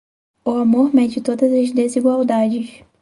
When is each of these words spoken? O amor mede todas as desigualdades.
O 0.43 0.49
amor 0.55 0.95
mede 0.95 1.21
todas 1.21 1.53
as 1.53 1.71
desigualdades. 1.73 2.71